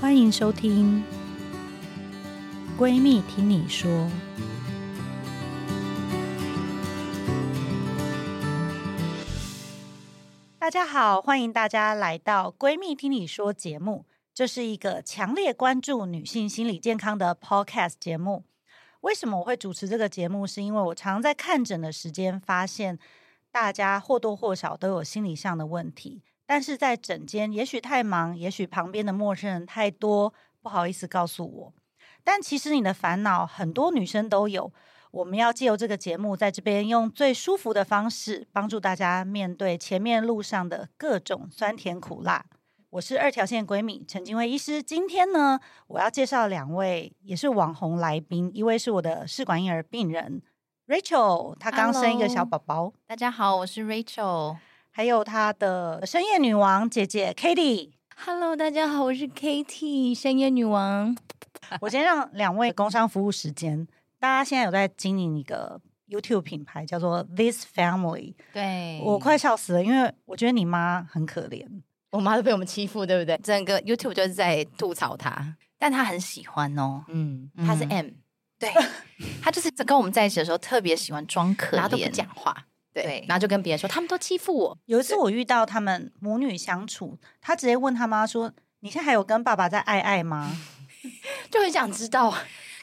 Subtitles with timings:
[0.00, 1.04] 欢迎收听
[2.80, 3.90] 《闺蜜听你说》。
[10.58, 14.06] 大家好，欢迎大家来到《闺蜜听你说》节目。
[14.32, 18.44] 这是一个强烈关注女性心理健康的 podcast 节目。
[19.02, 20.46] 为什么我会主持这个节目？
[20.46, 22.98] 是因为我常在看诊的时间发现，
[23.52, 26.22] 大家或多或少都有心理上的问题。
[26.52, 31.72] 但是在诊间，也许太忙，也许旁边的陌生人太多，不好意思告诉我。
[32.24, 34.72] 但其实你的烦恼，很多女生都有。
[35.12, 42.44] 我们要借由这个节目，在这边用最舒服的方式，帮助大家面对前面路上的各种酸甜苦辣。
[42.90, 44.82] 我是二条线闺蜜陈金惠医师。
[44.82, 50.42] 今天呢，我要介绍两位也是网红来宾，一位是我的试管婴儿病人
[50.88, 52.92] Rachel，她刚生一个小宝宝。
[53.06, 54.56] 大家好，我是 Rachel。
[55.00, 57.88] 还有她的深夜女王姐姐 Katie。
[58.18, 61.16] Hello，大家好，我是 Katie，深夜女王。
[61.80, 63.88] 我先让两位工商服务时间。
[64.18, 68.34] 大家现在有在经营一个 YouTube 品牌，叫做 This Family。
[68.52, 71.66] 对，我快笑死了，因为我觉得你妈很可怜，
[72.10, 73.38] 我妈都被我们欺负，对不对？
[73.42, 77.02] 整个 YouTube 就是在吐槽她，但她很喜欢哦。
[77.08, 78.08] 嗯，她是 M，
[78.58, 78.70] 对，
[79.40, 82.66] 她就是跟我们在一起的时候特别喜欢装可怜， 不讲话。
[82.92, 84.78] 对，然后就跟别人说他们都欺负我。
[84.86, 90.56] 有一次我遇到他们母女相处，他直接问他妈说：“你现在还有跟爸爸在爱爱吗？”
[91.50, 92.34] 就很想知道。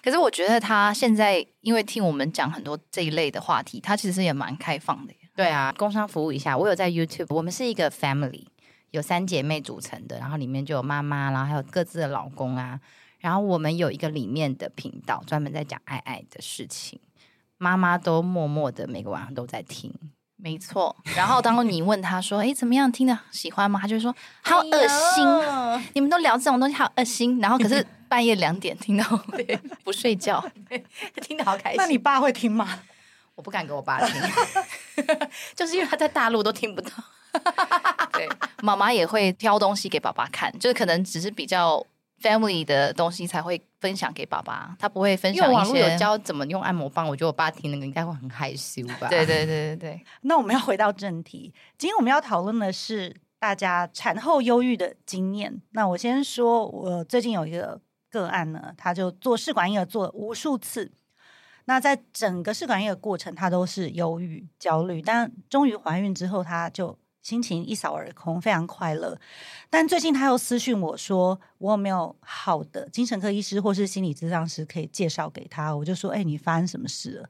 [0.01, 5.13] 可是我觉得他现在因为听我们讲很多这一类的话题，他其实也蛮开放的。
[5.35, 8.45] 对啊，工商服务一下，我有在 YouTube，我们是一个 family，
[8.91, 12.79] 有三姐妹组成的，然后里面就有妈妈，然后还有各自的老公啊，
[13.19, 16.99] 然后我们有一个里面的频道，专门在讲爱爱的事情。
[17.57, 19.93] 妈妈都默默的每个晚上都在听，
[20.35, 20.95] 没错。
[21.15, 22.91] 然后当你问他说：“哎，怎么样？
[22.91, 29.03] 听的喜欢吗？”他就说：“好恶心，哎、你们都聊这种东西，好恶心。”然后可是半夜两点听到
[29.83, 30.43] 不睡觉，
[31.21, 31.77] 听得好开心。
[31.77, 32.79] 那你爸会听吗？
[33.35, 34.21] 我不敢给我爸听，
[35.55, 36.89] 就是因为他在大陆都听不到。
[38.13, 38.27] 对，
[38.63, 41.85] 妈妈也会挑东西给爸爸看，就是可能只是比较。
[42.21, 45.91] Family 的东西才会分享给爸爸，他不会分享一些。
[45.91, 49.07] 有教怎么用按摩棒，我觉得我爸听那个应该会很害羞吧。
[49.09, 50.05] 对对对对对。
[50.21, 55.61] 那我们要回到正题，今天我们要讨论的是大家产后忧郁的经验。
[55.71, 57.79] 那我先说，我最近有一个
[58.09, 60.91] 个案呢，他就做试管婴儿做了无数次，
[61.65, 66.97] 那在整个试管婴儿过程，他都是忧郁焦虑，但终于怀孕之后，他就。
[67.27, 69.19] 心情一扫而空，非常快乐。
[69.69, 77.29] 但最近他又私讯我说：“我有没有好的精神科医师或是心理咨商师可以介绍给他？”我就说：“哎、欸，你发生什么事了？”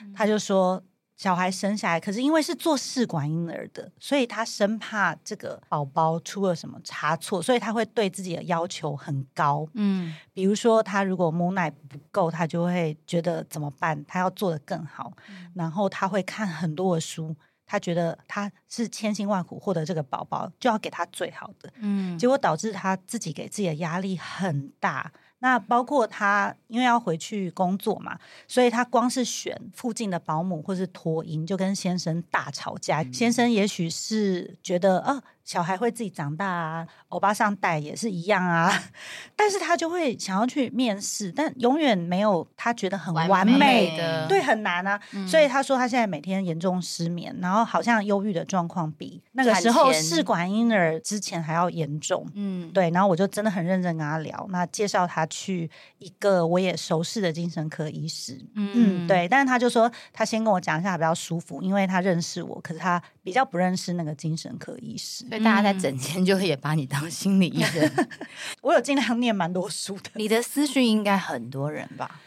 [0.00, 0.82] 嗯、他就说
[1.14, 9.68] ：“小孩生下来，可是因为是做试管婴儿的，所以他生怕这个宝宝出了什么差错，所以他会对自己的要求很高。
[9.74, 14.02] 嗯，比如说他如果母奶不够，他就会觉得怎么办？
[14.06, 15.12] 他要做的更好。
[15.28, 25.12] 嗯、然后他会看很多的书。”他觉得他是千辛万苦获得这个宝宝，就要给他最好的，嗯，结果导致他自己给自己的压力很大。
[25.40, 33.02] 那包括他，因为要回去工作嘛，所以他光是选附近的保姆或是托婴，就跟先生大吵架。
[33.02, 38.72] 嗯、先生也许是觉得，哦，小孩会自己长大啊，欧巴上带也是一样啊，
[39.36, 44.98] 但是他就会想要去面试，但永远没有他觉得很完美，的，对，很难啊。
[45.12, 52.26] 嗯、所以他说他现在每天严重失眠，然后好像忧郁的状况比那个时候试管婴儿之前还要严重。
[52.34, 55.28] 嗯，对，然后我就真的很认真跟他聊，那介绍他。
[55.34, 55.68] 去
[55.98, 67.90] 一个我也熟识的精神科医师，嗯，嗯，对，但是他就说他先跟我讲一下比较舒服，因为他认识我，可是他比较不认识那个精神科医师，所以大家在整天就也把你当心理医生。
[68.62, 72.20] 我有尽量念蛮多书的，你的思绪应该很多人吧？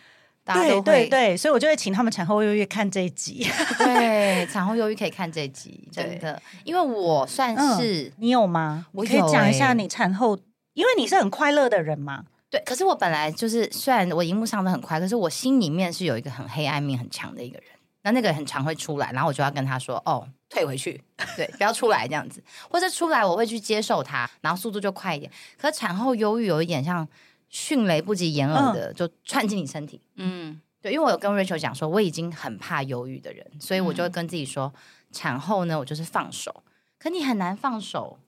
[0.46, 3.48] 对对对，所以我就会请他们产后忧郁看这一集。
[3.78, 8.86] 对， 产后忧郁可以看这一集，真的，因为我算是、嗯、你有吗？
[8.92, 10.38] 我可以讲一下你产后，
[10.74, 12.26] 因为你是很快乐的人嘛。
[12.50, 17.68] 对，可是我本来就是，虽然我荧幕上的很快，可是我心里面是有一个很黑暗面很强的一个人。
[18.04, 21.02] 那那个很常会出来，然后我就要跟他说：“哦，退回去，
[21.36, 25.32] 对，不要出来这样子。”或者出来，我会去接受它，然后速度就快一点。
[25.58, 27.08] 可是产后忧郁有一点像
[27.50, 30.02] 迅雷不及掩耳的，嗯、就窜进你身体。
[30.16, 34.80] 嗯，对，因为我有跟 Rachel 讲说，我已经很怕忧郁的人，所以我就会跟自己说，嗯、
[35.12, 36.64] 产后呢，我就是放手。
[36.98, 38.20] 可你很难放手。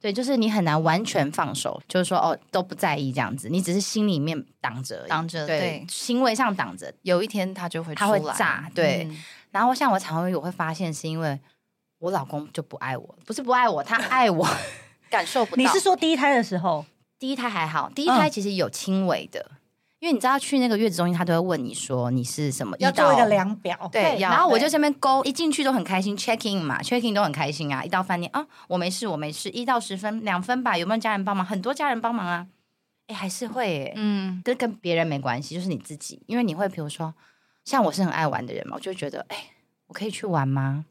[0.00, 9.08] 对，就是你很难完全放手，就是说哦都不在意这样子，你只是心里面挡着，挡着，对，对行为上挡着，有一天他就会他会炸，对。
[9.10, 9.20] 嗯、
[9.50, 11.36] 然后像我产后忧郁，我会发现是因为
[11.98, 14.46] 我老公就不爱我，不是不爱我，他爱我，
[15.10, 15.62] 感受不到。
[15.62, 16.84] 你是说第一胎的时候？
[17.18, 19.40] 第一胎还好，第一胎其实有轻微的。
[19.50, 19.54] 嗯
[20.00, 27.82] 因为你知道去那个月子中心，他都会问你说你是什么，要做一个量表，对，然后我就这边勾，一进去都很开心，check in 嘛，check in 都很开心啊。
[27.82, 31.44] 一到饭店啊，我没事，我没事，一到十分两分吧，有没有家人帮忙？
[31.44, 32.46] 很多家人帮忙啊，
[33.08, 37.12] 哎，还是会，嗯，跟跟别人没关系，就是你自己，因为你会比如说，
[37.64, 39.46] 像我是很爱玩的人嘛，我就觉得，哎，
[39.88, 40.84] 我可以去玩吗？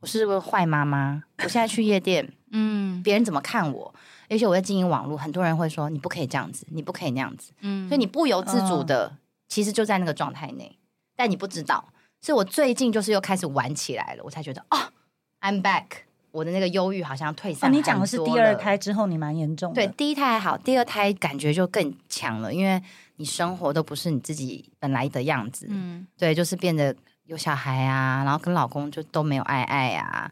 [0.00, 1.22] 我是不是坏妈妈？
[1.38, 3.92] 我现在去夜店， 嗯，别人怎么看我？
[4.28, 9.16] 而且我在经营网络，很多人会说你不可以这样子，你不可以那样子，嗯，所以你不由自主的，
[9.48, 10.78] 其实就在那个状态内，
[11.16, 11.92] 但你不知道。
[12.20, 14.92] 所以我最近就是又开始玩起来了，我才觉得哦
[15.40, 15.86] ，I'm back，
[16.30, 17.72] 我的那个忧郁好像退散。
[17.72, 19.74] 你讲的是第二胎之后，你蛮严重的。
[19.74, 22.82] 对，第一胎还好，第二胎感觉就更强了，因为
[23.16, 26.94] 你生活都不是你自己本来的样子，嗯，对，就是变得。
[27.28, 30.30] 有小孩啊，然后跟老公就都没有爱爱啊，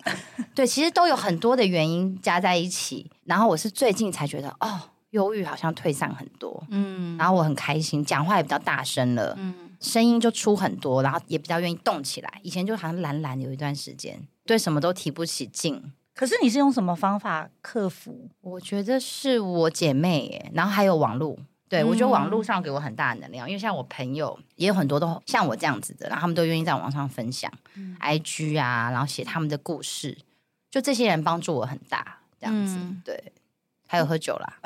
[0.54, 3.10] 对，其实都有很多的原因加在一起。
[3.24, 12.40] 然后我是最近才觉得，哦，忧郁好像退散很多，嗯，然后我很开心，讲话也比较大声了，嗯，声音就出很多，然后也比较愿意动起来。
[12.42, 15.92] 以前就好像懒懒有一段时间，对什么都提不起劲。
[16.14, 18.30] 可是你是用什么方法克服？
[18.40, 21.36] 我觉得是我姐妹耶，然后还有网络。
[21.68, 30.16] 对，我觉得网络上给我很大的能量，嗯、因为像我朋友也有很多都像我这样子的，然后他们都愿意在网上分享、嗯、IG 啊，然后写他们的故事，
[30.70, 32.76] 就这些人帮助我很大，这样子。
[32.76, 33.32] 嗯、对，
[33.88, 34.60] 还有喝酒啦，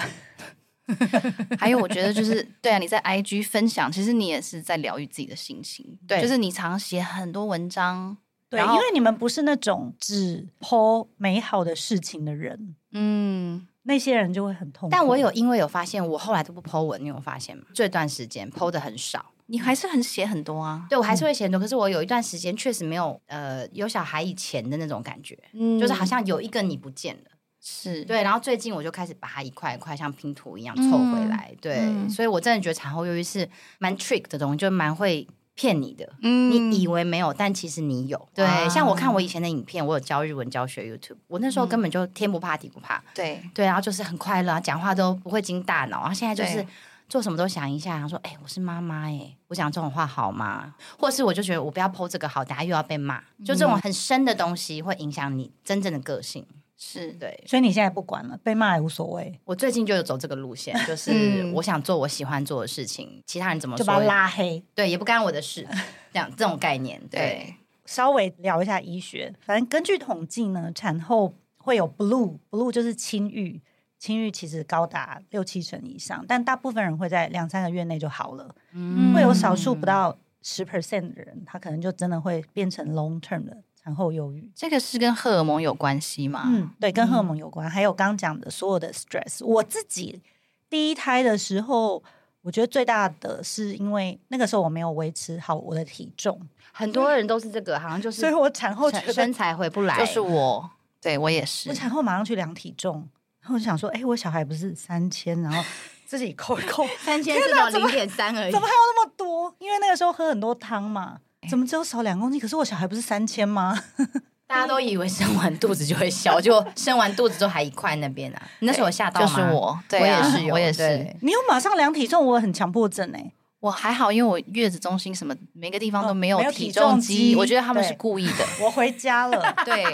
[1.59, 8.19] 还有我觉得就是对啊，你在 IG 分享，其实你也是在疗愈自己的心情，对，就是你常写很多文章，
[8.51, 13.67] 对，因为你们不是那种只 po 美好的事情的人，嗯。
[13.85, 17.65] 那些人就会很痛苦，但我有因为有发现，我后来都不 po 文，你有发现吗？
[17.75, 20.87] 这段时间 po 的很少，你还是很写很多啊？
[20.91, 27.31] 对，我还是会写很多，可是我有一段时间确实没有呃有小孩以前的那种感觉，嗯，就是好像有一个你不见了，
[27.61, 28.05] 是。
[28.05, 33.49] 对，然后最近我就开始把它一块一块像拼图一样凑回来，对，所以我真的觉得产后忧郁是
[33.79, 35.27] 蛮 trick 的东西，就蛮会。
[35.61, 38.29] 骗你的，嗯，你以为没有，但其实你有。
[38.35, 43.43] 对，像我看我以前的影片，我有教日文教学 YouTube，我那时候根本就天不怕地不怕，对。
[43.53, 46.67] 对，然后就是很快乐，讲话都不会经大脑，然后现在就是
[47.11, 50.75] 做什么都想一下，然后说，哎，我是妈妈，哎，我讲这种话好吗？
[50.99, 56.47] 或是我就觉得我不要 po 这个好，等下又要被骂，就这种很深的东西会影响你真正的个性。
[56.83, 59.39] 是对，所以你现在不管了，被骂也无所谓。
[59.45, 65.69] 我最近就有走这个路线， 就是我想做我喜欢做的事情，嗯、其他人怎么说就把他拉黑，对，也不干我的事，
[66.11, 66.99] 这样这种概念。
[67.11, 67.55] 对，对
[67.85, 73.61] 稍微聊一下医学，反正根据统计呢，产后会有 blue blue 就是轻郁，
[73.99, 83.59] 轻郁其实高达六七成以上，但大部分人会在两三个月内就好了，嗯、会有少数不到十 percent 的人，他可能就真的会变成 long term 的。
[83.91, 86.45] 产后忧郁，这个是跟荷尔蒙有关系吗？
[86.47, 87.67] 嗯，对，跟荷尔蒙有关。
[87.67, 89.45] 嗯、还有刚讲的所有的 stress。
[89.45, 90.23] 我自己
[90.69, 92.01] 第一胎的时候，
[92.43, 96.41] 我觉得最大的是因为那个时候我没有维持好我的体重。
[96.73, 99.99] 很多人都是这个，好像就是，所以我产后身材回不来。
[99.99, 100.71] 就是我，
[101.01, 101.69] 对我也是。
[101.69, 103.09] 我产后马上去量体重，
[103.41, 105.61] 然后我就想说，哎，我小孩不是三千，然后
[106.07, 109.53] 自己扣一扣， 三千只有零点三而已，怎么还有那么多？
[109.59, 111.19] 因为那个时候喝很多汤嘛。
[111.49, 112.41] 怎么只有少两公斤？
[112.41, 113.83] 可是我小孩不是三千吗？
[114.47, 118.43] 大家都以为生完肚子就会消，就生完肚子之后还一块那边啊。
[118.59, 119.27] 那时候我吓到吗？
[119.29, 121.17] 就是我，对啊、我也是，我也是。
[121.23, 123.33] 你有马上量体重，我很强迫症哎。
[123.61, 128.45] 我还好，因为我月子中心什么每个地方都没有体重机，我觉得他们是故意的。
[128.61, 129.85] 我回家了， 对。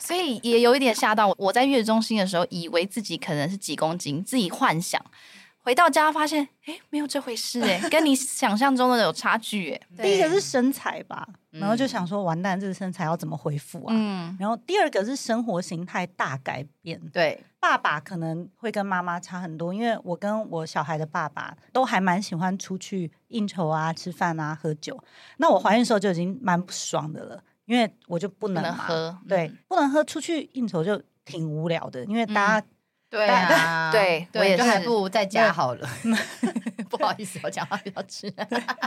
[0.00, 1.36] 所以也有一点吓到我。
[1.38, 5.00] 我在月子中心的时候，以为自己可能是几公斤，自己幻想。
[5.68, 9.80] 回到家发现，哎，没有这回事哎，跟你想象中的有差距哎。
[10.02, 13.94] 第一个是身材吧，然后就想说，完蛋，这个身材要怎么恢复啊？
[13.94, 14.34] 嗯。
[14.40, 16.98] 然后第二个是生活形态大改变。
[17.12, 24.98] 对，爸爸可能会跟妈妈差很多，因为我跟我小孩的爸爸都还蛮喜欢出去应酬啊、吃饭啊、喝酒。
[25.36, 32.66] 那我怀孕的时候就已经蛮不爽的了，因为我就不能喝，对，不能喝，出去应酬就挺无聊的，因为大家。
[33.10, 35.88] 对啊， 对，我也是，还不如在家好了。
[36.90, 38.32] 不好意思，我讲话比较直。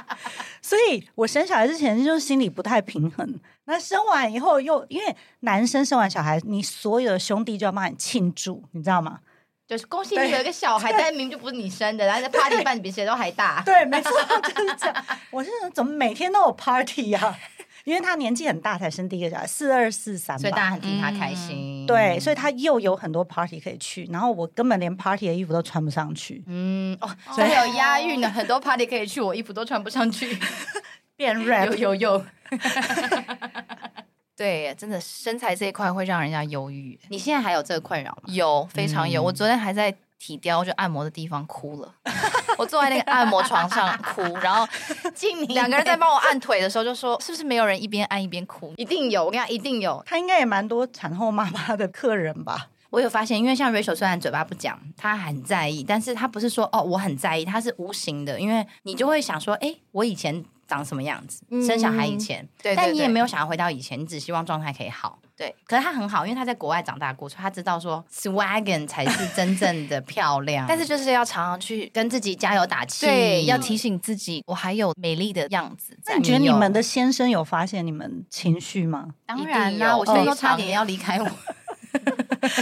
[0.61, 3.39] 所以我生小孩之前就心里不太平衡。
[3.65, 9.19] 那生完以后又因为男生生完小孩，你所有的兄弟就要帮你庆祝，你知道吗？
[9.67, 13.61] 就是恭喜你有一个小孩，但明明就不是你生的，然后在 party 办比谁都还大。
[13.65, 14.11] 对，没错，
[14.41, 15.05] 就是这样。
[15.29, 17.37] 我是怎么每天都有 party 呀？
[17.83, 21.85] 因为他年纪很大才生第一个小孩，四二四三，所以大家很替他开心。
[21.85, 26.43] 嗯、对，所以他又有很多 party 可以去，然后我根本连 party 的衣服都穿不上去。
[26.47, 30.37] 嗯，哦，所以有押韵的，很多 party 可以去，我衣服都穿不上去，
[31.15, 32.25] 变 rap，有有有。
[34.35, 36.99] 对，真的身材这一块会让人家忧郁。
[37.09, 38.23] 你现在还有这个困扰吗？
[38.25, 39.21] 有，非常有。
[39.21, 41.93] 嗯、我昨天还在体雕就按摩的地方哭了，
[42.57, 44.67] 我坐在那个按摩床上哭，然后
[45.15, 50.01] 静两个人在帮我按腿的时候就说：“是不是没有人一边按一边哭？”一定有，我跟你讲，一定有。
[50.05, 52.67] 他应该也蛮多产后妈妈的客人吧？
[52.89, 61.41] 我有发现，因为像 Rachel 虽然嘴巴不讲，她很在意，但是她不是说哦我很在意，她是无形的，因为你就会想说，哎，我以前长什么样子？
[61.51, 65.17] 嗯、生小孩以前，对，对，对，但你也没有想要回到以前，你只希望状态可以好。
[65.41, 70.65] 对，可是他很好，因为他在国外长大过，所以他知道说 Swaggin 才是真正的漂亮。
[70.69, 75.97] 但是就是要常常去跟自己加油打气，对，要提醒自己，我还有美丽的样子。
[76.05, 79.15] 那你觉得你们的先生有发现你们情绪吗？
[79.25, 81.27] 当然啦，我现在都差点要离开我。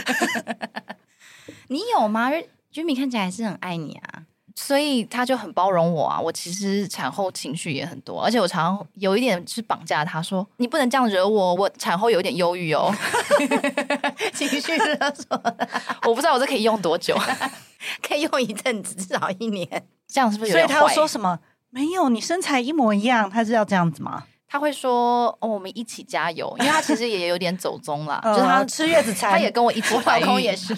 [1.68, 2.32] 你有吗
[2.74, 4.24] ？Jimmy 看起来还是很爱你啊，
[4.62, 6.20] 所以他就很包容我啊。
[6.20, 12.94] 我其实产后情绪也很多，而且我常常有一点是绑架他说：“你不能这样惹我，我产后有点忧郁哦。
[14.36, 15.42] ”情绪勒索，
[16.06, 17.18] 我不知道我这可以用多久，
[18.06, 19.88] 可以用一阵子，至少一年。
[20.08, 20.58] 这样是不是有？
[20.58, 21.40] 所以他要说什么？
[21.70, 24.26] 没有，你身材一模一样，他是要这样子吗？
[24.50, 26.54] 他会说：“哦，我们一起加油。
[26.60, 30.76] ”因为他其实也有点走综了，就是他吃月子餐，他也跟我一起怀孕， 也是，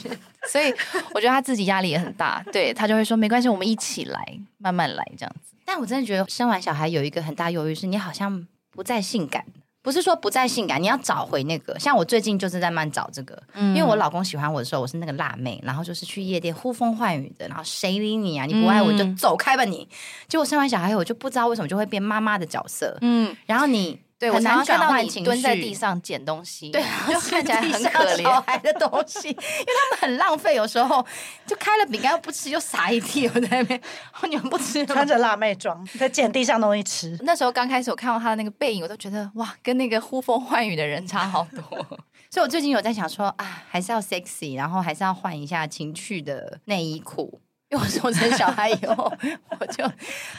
[0.49, 0.73] 所以
[1.13, 2.43] 我觉得他自己压力也很大。
[2.51, 4.19] 对，他就会说：“没关系，我们一起来，
[4.57, 9.45] 慢慢来，这样子。”但我真的觉得生完小孩有一个很大忧郁，是你好像不再性感。
[9.81, 11.77] 不是说不再性感，你要找回那个。
[11.79, 18.45] 像我最近就是在慢找这个，嗯、因为我老公喜欢我的时候，我是那个辣妹，然后就是去夜店呼风唤雨的，然后谁理你啊？
[18.45, 19.87] 你不爱我就走开吧你。
[20.27, 23.99] 结果生完小孩我就不知道为什么就会变妈妈的角色，嗯，然后你。
[24.21, 26.79] 对，我常常看到你蹲在地上捡东西，对，
[27.11, 31.03] 就看起来很可怜小孩的东西，因为他们很浪费，有时候
[31.47, 33.81] 就开了饼干又不吃，又撒一地，我在那边，
[34.29, 37.17] 你们不吃，穿着辣妹装在捡地上东西吃。
[37.23, 41.63] 那时候刚开始我看到他的那个背影，我都觉得哇，跟那个呼风唤雨的人差好多。
[42.29, 47.41] 所以我最近有在想说啊，还是要 sexy，然后还是要换一下情趣的内衣裤。
[47.71, 49.11] 因为我说生小孩以后，
[49.59, 49.83] 我就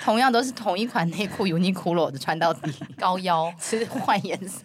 [0.04, 4.64] 同样都是同一款内裤，Uniqlo 的穿到底， 高腰， 是换颜色。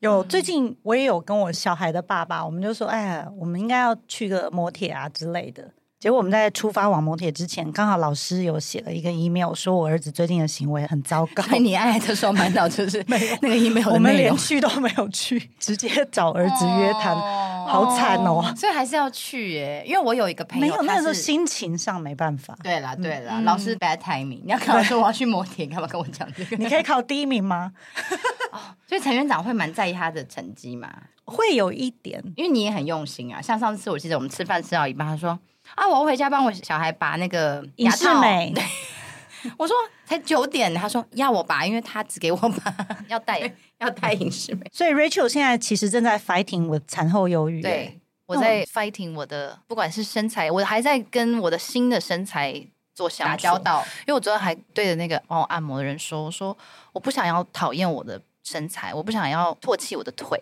[0.00, 5.68] 有最近我也有跟我小孩的爸爸，我们就说，哎呀，我们应该要去个摩铁啊之类的。
[5.98, 11.42] 结果我们在出发往摩铁之前，刚好老师有写了一个 email，说我儿子最近的行为很糟糕。
[11.58, 18.54] 你爱的时候满脑就是没有那个 email，我们连去都没有去，直接找儿子约谈，哦、好惨哦。
[18.56, 22.56] 所以还是要去耶，因为我有一个朋友，没有那时候心情上没办法。
[22.62, 26.56] 对啦对啦，嗯、老师 bad timing，你要跟我说我要去摩铁，干嘛跟我讲这个？
[26.56, 27.72] 你可以考第一名吗？
[28.52, 30.90] 哦，所以陈院长会蛮在意他的成绩嘛？
[31.24, 33.42] 会有一点，因为你也很用心啊。
[33.42, 35.38] 像上次我记得我们吃饭吃到一半，他说。
[35.74, 35.84] 啊！
[35.84, 38.20] 我要回家帮我小孩拔那个牙套。
[38.20, 38.62] 美对，
[39.58, 42.72] 我说才九点，他说要我拔，因为他只给我拔，
[43.08, 43.40] 要带
[43.78, 44.66] 要带隐适美。
[44.72, 47.60] 所以 Rachel 现在其实正在 fighting with 产后忧郁。
[47.62, 52.64] 对，我在 fighting 我的，不管是身材，我还在跟我的新的身材
[52.94, 53.84] 做打交道。
[54.00, 56.56] 因为我昨天还对着那个帮我按摩的人说：“我说
[56.92, 60.40] 我不想要讨厌我的身材，我不想要唾弃我的腿。”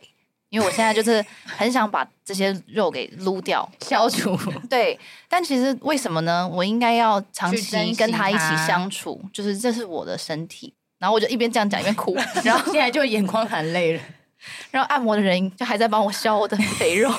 [0.51, 4.39] 因为我现在就是 很想把这些肉给撸掉、消除。
[4.71, 4.97] 对，
[5.29, 6.47] 但其实为什么呢？
[6.47, 10.73] 我应该要长期跟他一起相处，就是这是我的身体。
[11.05, 14.03] 然后我就一边这样讲一边哭， 然后现在就眼眶含泪了。
[14.71, 17.13] 然后按摩的人就还在帮我削我的肥肉。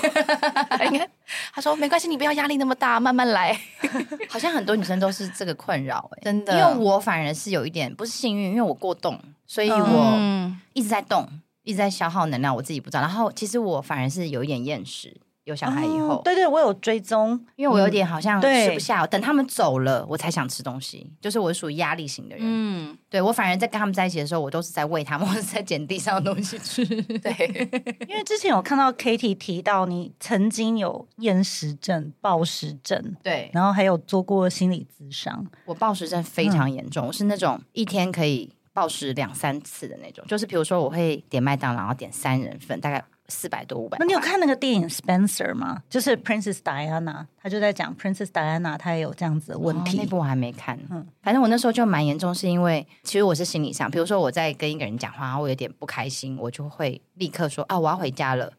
[0.91, 1.07] 你看，
[1.53, 3.55] 他说没关系，你不要压力那么大，慢慢来。
[4.27, 6.57] 好像很多女生都是这个困扰，哎，真的。
[6.57, 11.29] 因为我反而是有一点不是幸运，因为我过动，所以我一直在动。
[11.63, 13.01] 一直在消耗能量，我自己不知道。
[13.01, 15.11] 然后其实我反而是有一点厌食，
[15.45, 21.09] 有小孩以后，哦、对对，我有追踪，因为我有点好像吃不下，嗯、等他们走了，我才想吃东西。
[21.21, 26.83] 就是我是属于压力型的人，嗯，对我反而在跟他们在一起的时候，我都是在喂他们，或者在捡地上的东西吃。
[27.19, 27.67] 对，
[28.07, 35.45] 因为之前有看到 Katie 提到你曾经有厌食症、暴食症，对，然后还有做过心理咨商。
[35.65, 38.51] 我暴食症非常严重，嗯、我是那种一天可以。
[38.75, 43.97] 暴食两三次的那种，就是比如说我会点麦当劳，然后点三人份，大概四百多五百。
[43.99, 45.81] 那你有看那个电影《Spencer》吗？
[45.89, 49.97] 就是 Princess Diana，他就在讲 Princess Diana，他也有这样子的问题。
[49.97, 58.53] 哦、那部我还没看，嗯，反正我那时候就蛮严重，是因为其实我是心理上，比如说我在跟一个人讲话，我有点不开心，我就会立刻说啊，我要回家了，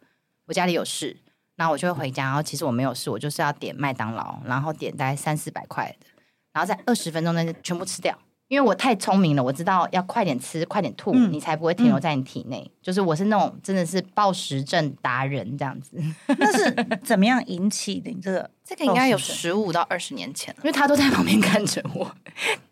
[0.47, 1.17] 我家里有事，
[1.57, 2.25] 然后我就会回家。
[2.25, 6.07] 然后其实我没有事，我就是要点麦当劳，然后点大概三四百块的，
[6.53, 8.19] 然后在二十分钟内全部吃掉。
[8.49, 12.63] 因为我太聪明了，我知道要快点吃，快点吐，嗯、你才不会停留在你体内。
[12.65, 16.01] 嗯、就是我是那种真的是暴食症达人这样子。
[16.27, 18.11] 那是怎么样引起的？
[18.11, 22.11] 你这个这个应该有十五到二十年前了，因为他都在旁边看着我。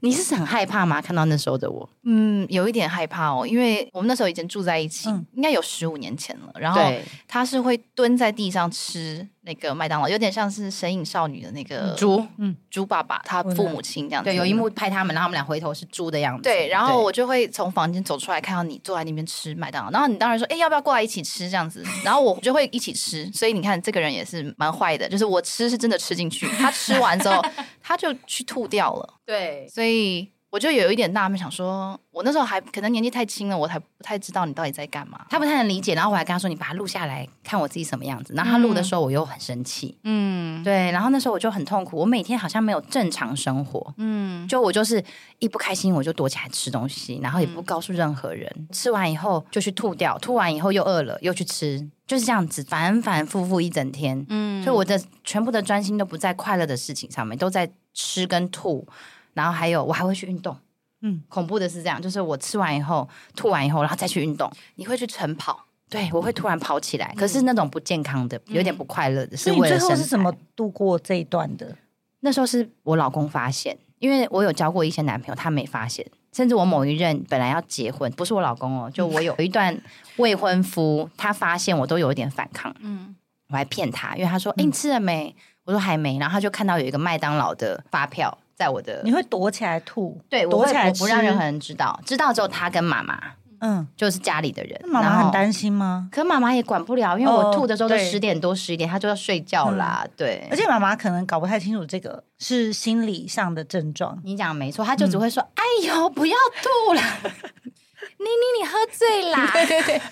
[0.01, 1.01] 你是很害怕吗？
[1.01, 6.53] 看到那时候的我，嗯，有一点害怕哦，因为我们那时候已经住在一起，嗯、应该有十五年前了。
[6.57, 6.93] 然后
[7.27, 14.29] 他是会蹲在地上吃那个麦当劳，有点像是《神隐少女》的那个猪，嗯，猪爸爸他父母亲这样子。
[14.29, 16.43] 对，有一幕拍他们，然后他们俩回头是猪的样子。
[16.43, 21.83] 对，然后我就会从房间走出来，看到你坐在那边吃麦当劳，然后你当然说，哎，要不要过来一起吃这样子？
[22.05, 23.31] 然后我就会一起吃。
[23.33, 26.49] 所以你看，这个人也是蛮坏的，就是我吃是真的吃进去。
[26.57, 27.45] 他吃完之后，
[27.83, 29.15] 他就去吐掉了。
[29.27, 35.27] 对，所以我就有一点纳闷，想说，我那时候还可能年纪太轻了，我还不太知道你到底在干嘛。
[35.29, 39.99] 他不太能理解，然后我还跟他说：“你把它录下来，看我自己什么样子。”然后他录的时候，我又很生气。
[40.05, 40.93] 嗯，对。
[40.93, 43.93] 然后那时候我就很痛苦，我每天好像没有正常生活。
[43.97, 45.03] 嗯，就我就是
[45.41, 48.49] 一不开心我就躲起来吃东西，然后也不告诉任何人。
[48.57, 51.85] 嗯、吃完以后就去吐掉，吐完以后又饿了又去吃。
[52.07, 58.87] 就是这样子反反复复一整天，嗯，所以我的全部的专心都不在快乐的事情上面，都在吃跟吐，
[59.35, 60.57] 然后还有我还会去运动，
[61.03, 71.77] 嗯，恐怖的是这样，就是我吃完以后吐完以后，然后再去运动，你会去晨跑，对，我会突然跑起来，嗯、可是那种不健康的，有点不快乐的，嗯、是为了所以你最后是怎么度过这一段的？
[72.21, 76.07] 那时候是我老公发现，因为我有交过一些男朋友，他没发现。
[76.33, 79.81] 甚至我某一任本来要结婚，不是我老公哦，就我有一段
[80.17, 83.15] 未婚夫，他发现我都有一点反抗，嗯，
[83.51, 90.21] 我还骗他，因为他说：“哎、你吃了没？”我说：“还没。”然后他就看到有一个麦当劳的发票在我的，你会躲起来吐？
[90.29, 93.19] 对，躲起来不让任何人知道，知道之后他跟妈妈。
[93.61, 96.07] 嗯，就是家里的人，妈妈很担心吗？
[96.13, 100.03] 可妈妈也管不了，因为我吐的时候都十点多、十一点，她就要睡觉啦。
[100.05, 104.21] 嗯、对，而且妈妈可能搞不太清楚这个是心理上的症状。
[104.23, 107.01] 你讲没错，她就只会说：“嗯、哎呦，不要吐了。”
[108.25, 109.51] 妮妮，你喝醉啦？
[109.53, 110.03] 对对对，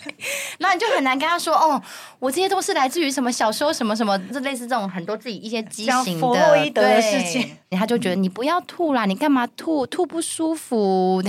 [0.59, 1.83] 那你就很难跟他说哦，
[2.19, 7.57] 我这些都是来自于什么小时候什么什么，就类似这种很多自己一些畸形的的事情。
[7.71, 9.87] 他就觉得你不要吐啦，你干嘛吐？
[9.87, 11.23] 吐不舒服，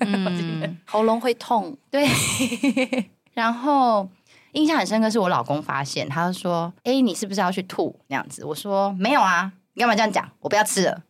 [0.00, 1.76] 嗯、 喉咙会痛。
[1.90, 2.06] 对，
[3.34, 4.08] 然后
[4.52, 10.28] 印象很深刻，是我老公发现，他就说：“哎，你是不是要去吐？”那样子，我说：“没有啊，你干嘛这样讲？
[10.40, 11.02] 我不要吃了。”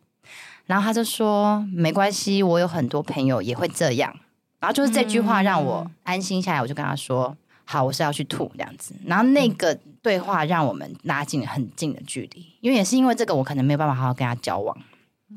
[0.65, 4.15] 然后他就说：“没关系，我有很多朋友也会这样。”
[4.59, 14.77] 然后就是这句话让我安心下来，我就跟他说：“好，我是要去吐这样子。”然后那个对话让我们拉近了很近的距离，因为也是因为这个，我可能没有办法好好跟他交往。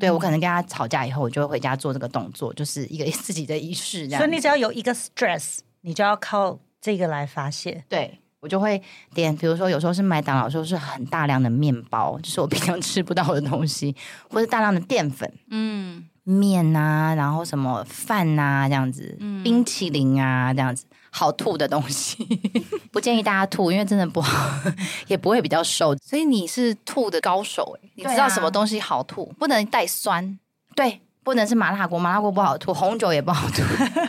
[0.00, 4.20] 对，我可能跟他吵架以后，我就会回家做这个动作，就是一个 自己的仪式这样。
[4.20, 7.84] 所以你只要有一个 stress，你就要靠这个来发泄。
[7.88, 8.82] 对，我就会
[9.14, 13.94] 点，比如说有时候是麦当劳，有时候是很大量的面包，就是我平常吃不到的东西，
[14.30, 15.30] 或者大量的淀粉。
[15.50, 16.08] 嗯。
[16.24, 22.24] 面啊，然后什么饭啊，这样子，嗯、冰淇淋啊，这样子，好吐的东西，
[22.92, 24.70] 不建议大家吐，因为真的不好，
[25.08, 25.96] 也不会比较瘦。
[25.96, 30.38] 所以你是吐的高手，你知道什么东西好吐，不能带酸，
[30.74, 33.62] 对，不能是麻辣锅，麻辣锅不好吐，红酒也不好吐。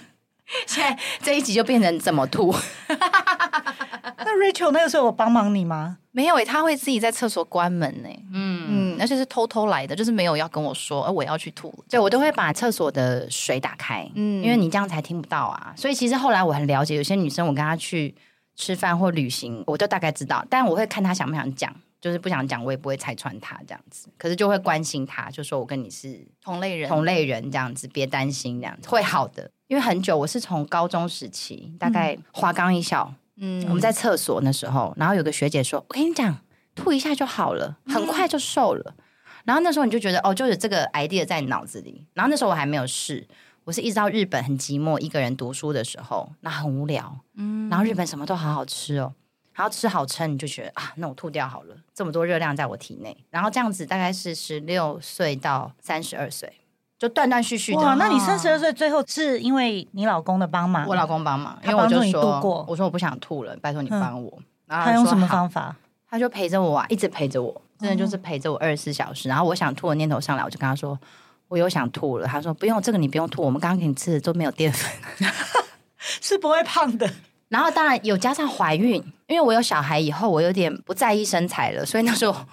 [0.68, 2.54] 现在这一集就变成怎么吐？
[4.26, 5.98] 那 Rachel 那个时候我帮忙你吗？
[6.12, 8.10] 没有诶，他会自己在厕所关门呢。
[8.32, 8.53] 嗯嗯，
[9.04, 11.74] 而且是偷偷来的，就是没有要跟我说，而我要去吐。
[11.90, 15.74] 对，我都会把厕所的水打开，嗯，因为你这样才听不到啊。
[15.76, 18.16] 所以其实后来我很了解，有些女生我跟她去
[18.56, 24.08] 吃饭或旅行，我就大概知道，但我会看她想不想讲，就是不想讲，我也不会拆穿她这样子。
[24.18, 29.52] 可是就会关心她，就说我跟你是同类人，同类人这样子，别担心这样子会好的。
[29.68, 33.14] 因为很久，我是从高中时期，大概华冈一校。
[33.38, 36.38] 嗯，我们在厕所那时候，然后有个学姐说：“我跟你讲，
[36.76, 38.94] 吐一下就好了，很快就瘦了。
[38.98, 39.04] 嗯”
[39.46, 42.06] 然后那时候你就觉得哦，就是这个 idea 在你脑子里。
[42.14, 43.28] 然后那时候我还没有试，
[43.64, 47.18] 我是一直到日本很寂寞，一个人读书的时候，那很无聊。
[47.36, 49.14] 嗯，然后日本什么都好好吃哦，
[49.54, 53.16] 然后吃好撑，你就觉得啊，那我吐掉好了，这么多热量在我体内。
[53.30, 56.52] 然后这样子大概是十六岁到三十二岁。
[57.00, 57.82] 就断断续续的。
[57.82, 60.88] 哇，那你三十二岁最后是因为你老公的帮忙？
[60.88, 62.66] 我老公帮忙，他帮助你度过。
[62.66, 64.32] 我说我不想吐了，拜托你帮我。
[64.38, 65.76] 嗯、然后他，他用什么方法？
[66.14, 69.28] 他就陪着我啊，一直陪着我，真的就是陪着我二十四小时。
[69.28, 70.96] 然后我想吐的念头上来，我就跟他说
[71.48, 72.28] 我又想吐了。
[72.28, 74.92] 他说不用，这个你不用吐，我们刚刚给你吃的都没有淀粉，
[75.98, 77.12] 是不会胖的。
[77.50, 82.46] 然后当然有加上怀孕，因为我有小孩以后，我有点不在意身材了，所以那时候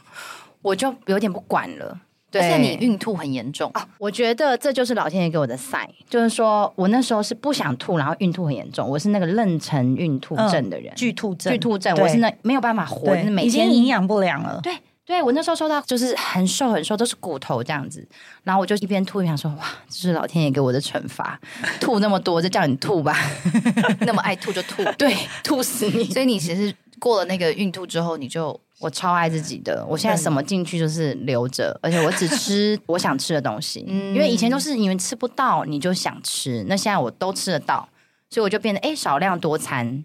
[0.63, 2.01] 我就有点不管了。
[2.31, 3.87] 对，而且你孕吐很严重啊！
[3.99, 8.89] 我觉得这就是老天爷给我的 sign，就是说我那时候是不想吐，然后孕吐很严重。
[8.89, 14.61] 我是那个妊娠孕吐症的人，巨吐症，巨吐症，我是那没有办法活，每天已经营养不良了。
[14.63, 14.73] 对，
[15.05, 18.07] 对我那时候瘦到就是很瘦很瘦，都是骨头这样子。
[18.45, 21.41] 然后我就一边吐一边想说，哇，这是老天爷给我的惩罚，
[21.81, 23.17] 吐那么多就叫你吐吧，
[24.07, 26.05] 那么爱吐就吐，对，吐死你。
[26.05, 28.61] 所以你其实过了那个孕吐之后，你就。
[28.81, 33.85] 我超爱自己的，我现在什么进去就是留着，而且我只吃 我想吃的东西。
[33.87, 37.87] 嗯，因为以前都是因为吃不到你就想吃，那现在我都吃得到，
[38.31, 40.03] 所以我就变得哎少量多餐。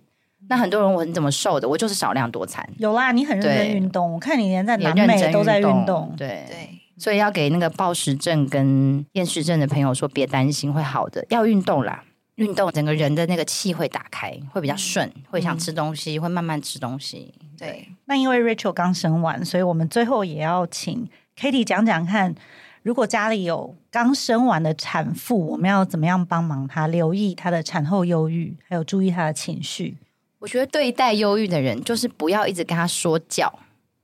[0.48, 2.68] 那很多人问你怎么瘦的，我就是少量多餐。
[2.78, 6.14] 有啦，你很认真运动，我看你连在南美都在运动。
[6.18, 12.04] 对对，所以要给那个暴食症跟厌食症的朋友说，别担心，会好的，要运动啦。
[12.36, 17.34] 运动，整个人的那个气会打开，会比较顺，会想吃东西，嗯、会慢慢吃东西。
[17.58, 22.36] 对，那因为 Rachel 刚生完，所以我们最后也要请 Katie 讲讲看，
[22.84, 29.98] 如果家里有刚生完的产妇，我们要怎么样帮忙她，留意她的产后忧郁，还有注意她的情绪。
[30.40, 33.52] 我觉得对待忧郁的人，就是不要一直跟他说教。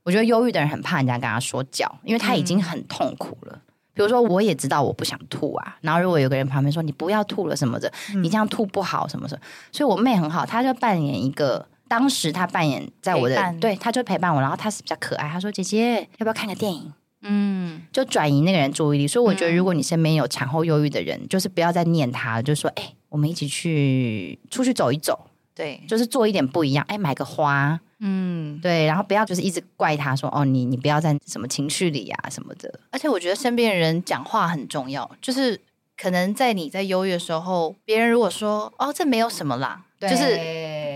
[0.02, 3.52] 我觉得忧郁的人很怕人家跟他说教，因为他已经很痛苦了。
[3.54, 16.92] 嗯比如说，我也知道我不想吐啊，然后如果有个人旁边说你不要吐了什么的，嗯、你这样吐不好什么什么，所以我妹很好，她就扮演一个，当时她扮演在我的，对，她就陪伴我，然后她是比较可爱，她说姐姐要不要看个电影？
[17.24, 19.06] 嗯，就转移那个人注意力。
[19.06, 27.78] 所以我觉得，如果你身边有产后忧郁的人，嗯、就是不要再念他，就说哎，我们一起去出去走一走，对，就是做一点不一样，哎，买个花。
[28.04, 32.80] 嗯，对，然后不要就是一直怪他说哦，你你不要在什么情绪里呀、啊、什么的。
[32.90, 35.60] 而且我觉得身边的人讲话很重要，就是
[35.96, 40.36] 可能在你在忧郁的时候，别人如果说哦，这没有什么啦，就是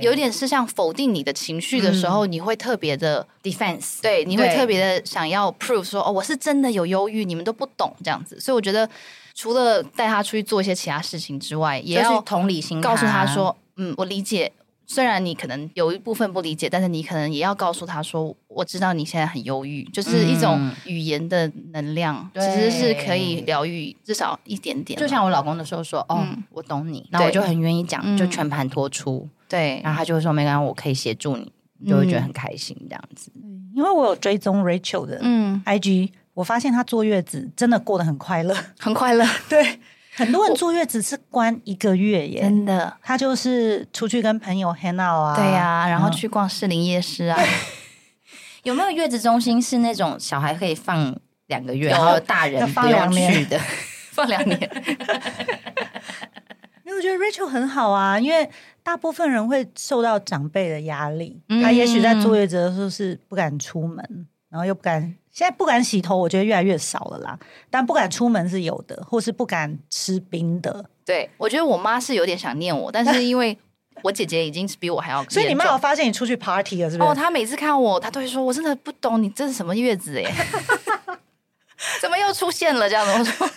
[0.02, 8.40] 有点是像否定你的情绪的时候，嗯、你会特别的 defense，对，你会特别的想要 prove 说哦，我是真的有忧郁，你们都不懂这样子。
[8.40, 8.90] 所以我觉得
[9.36, 14.50] 除了带他出去做一些其他事情之外，也要同理心，告诉他说，嗯，我理解。
[14.88, 29.28] 虽然你可能有一部分不理解，但是你可能也要告诉他说：“我知道你现在很忧郁，就是一种语言的能量，其实是可以疗愈至少一点点。”就像我老公的时候说：“哦，我懂你。”然后我就很愿意讲，就全盘托出。
[29.48, 31.52] 对，然后他就会说：“没关系，我可以协助你。”
[31.86, 33.30] 就会觉得很开心这样子。
[33.74, 39.24] 因为我有追踪 Rachel 的嗯 IG，我发现他坐月子真的过得很快乐，很快乐。
[39.48, 39.80] 对。
[40.14, 42.96] 很多人坐月子是关一个月耶，真的。
[43.02, 47.38] 他就是出去跟朋友 hang out 啊，对呀、啊，然后去逛士林夜市啊。
[48.62, 51.14] 有没有月子中心是那种小孩可以放
[51.48, 53.60] 两个月，有然后大人不用去的？
[54.12, 54.58] 放两年。
[56.84, 58.48] 因为我觉得 Rachel 很好啊，因为
[58.82, 65.14] 大部分人会受到长辈的压力，嗯、他也许在坐月子的时候是不敢出门，然后又不敢。
[65.36, 67.38] 现在不敢洗头，我觉得越来越少了啦。
[67.68, 70.82] 但不敢出门是有的，或是不敢吃冰的。
[71.04, 73.54] 对，我觉得我妈是有点想念我，但是因为
[74.00, 77.10] 我姐姐已经是比我还要， 所以你妈有发现你出去 party 了，是不是？
[77.10, 80.24] 哦，她每次看我，她都会说：“我真的不懂你这是什么月子哎，
[82.00, 83.50] 怎么又出现了这样子？”我说：“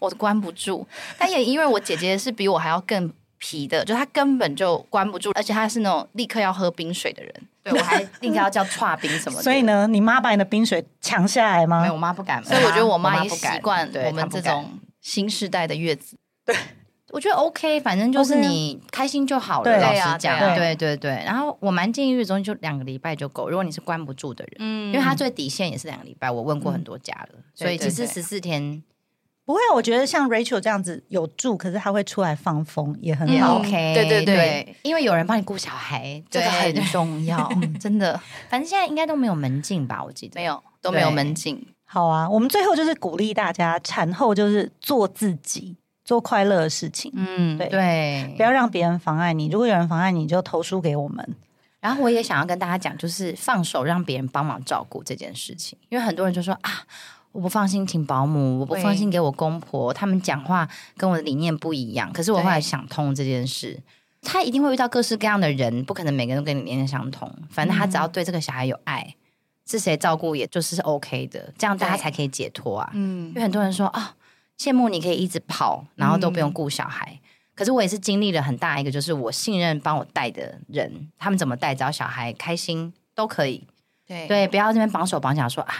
[0.00, 0.86] 我关不住。”
[1.18, 7.34] 但也因为我姐姐是比我还要更皮的，就她根本就关不住，而且她是那种立刻要喝冰水的人。
[7.70, 9.42] 对，我还应该要叫剉冰什么的。
[9.44, 11.80] 所以呢，你妈把你的冰水抢下来吗？
[11.82, 12.42] 没有，我妈不敢。
[12.44, 16.16] 所以我觉得我妈也习惯我们这种新时代的月子。
[16.44, 16.56] 对，
[17.12, 19.64] 我觉得 OK，反正就是你开心就好了。
[19.64, 21.10] 对老实讲，对对对。
[21.24, 26.30] 然后我蛮建议月子中心就两个礼拜就够，如果你是关不住的人，嗯，因为他最底线也是两个礼拜。
[26.30, 28.82] 我问过很多家了，所以其实十四天。
[29.48, 33.56] 不会，我觉得像 Rachel 这样子有住，可是他会出来放风，也很好。
[33.56, 38.20] OK，对对对，因为有人帮你顾小孩，这个很重要， 真的。
[38.50, 40.04] 反正现在应该都没有门禁吧？
[40.04, 41.66] 我记得没有，都没有门禁。
[41.86, 47.10] 好啊，我们最后就是鼓励大家产后就是做自己，做快乐的事情。
[47.16, 49.48] 嗯，对对，不要让别人妨碍你。
[49.48, 51.26] 如果有人妨碍你，就投诉给我们。
[51.80, 56.84] 然后我也想要跟大家讲，就是放手让别人帮忙照顾这件事情，因为很多人就说啊。
[57.32, 62.12] 我不放心请保姆，我不放心给我公婆，他们讲话跟我的理念不一样。
[62.12, 63.80] 可是我后来想通这件事，
[64.22, 67.32] 他一定会遇到各式各样的人，不可能每个人都跟你理念相同。
[67.50, 69.14] 反正他只要对这个小孩有爱，嗯、
[69.70, 72.90] 是谁照顾也就是是 OK 的，这样大家才可以解脱啊。
[72.94, 74.16] 嗯，因为很多人说啊，
[74.58, 77.12] 羡慕你可以一直跑，然后都不用顾小孩。
[77.12, 77.20] 嗯、
[77.54, 83.64] 可是我也是经历了很大一个，就是我信任帮我带的人，他们怎么带，只要小孩开心都可以。
[84.06, 85.76] 对对，不要这边绑手绑脚说啊。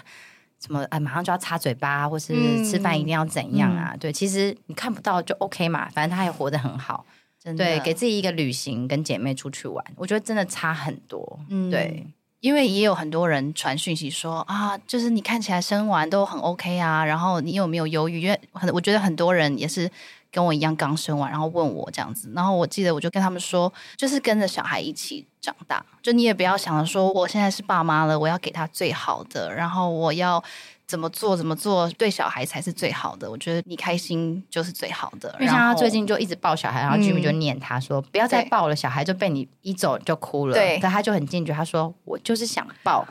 [0.64, 0.82] 什么？
[0.90, 2.34] 哎，马上就要擦嘴巴，或是
[2.68, 3.90] 吃饭一定要怎样啊？
[3.92, 7.04] 嗯、对，其实你看不到就 OK 嘛，反正他也活得很好。
[7.40, 11.38] 真的，对，给自己一个旅行，跟姐妹出去玩，我觉得真的差很多。
[11.48, 12.04] 嗯，对，
[12.40, 18.22] 因为也有很多人传讯息说啊，就是你看起来生完都很 OK 啊，然后你有没有忧郁？
[18.22, 19.88] 因为很，我觉得很多人也是
[20.30, 25.26] 跟我一样刚生完，然后问我这样子，然后我记得我就跟他们说，就是跟着小孩一起。
[25.40, 25.84] 长大。
[26.02, 30.42] 就你也不要想着说，我现在是爸妈了，我要给他最好的，然后我要。
[30.88, 33.30] 怎么做怎么做对小孩才是最好的？
[33.30, 35.28] 我觉得你开心就是最好的。
[35.38, 40.54] 因为像他最近就一直抱小孩，然后居民就念他说、嗯、不要再抱了，小孩就被你一走就哭了。
[40.54, 43.06] 对，但他就很坚决，他说我就是想抱，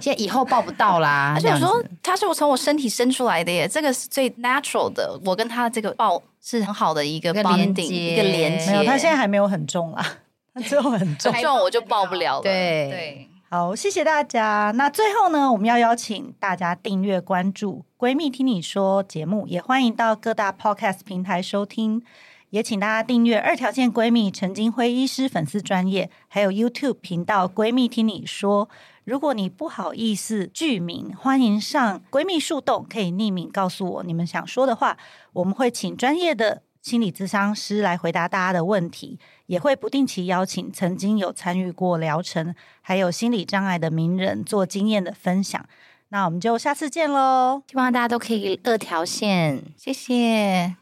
[0.00, 1.32] 现在以后抱不到啦。
[1.38, 5.16] 而且我说他是我从我身体生出来的耶，这个是最 natural 的。
[5.24, 8.72] 我跟他这个抱是很好的一个 bonding, 一个连接。
[8.72, 10.04] 没有，他现在还没有很重啦，
[10.52, 12.42] 他最后很重， 重我就抱不了了。
[12.42, 13.28] 对对。
[13.54, 14.72] 好，谢谢大家。
[14.76, 22.02] 那最后呢，我们要邀请大家订阅关注“闺蜜听你说”节目，也欢迎到各大 Podcast 平台收听。
[22.48, 28.70] 也请大家订阅二条线闺蜜陈金辉医师粉丝专业，还有 YouTube 频道“闺蜜听你说”。
[29.04, 34.96] 如果你不好意思具名，欢迎上闺蜜树洞，可以匿名告诉我你们想说的话，
[35.34, 45.64] 我们会请专业的心理咨商师来回答大家的问题，也会不定期邀请曾经有参与过疗程还有心理障碍的名人做经验的分享。
[46.08, 47.62] 那我们就下次见喽！
[47.70, 50.81] 希望大家都可以二条线，谢谢。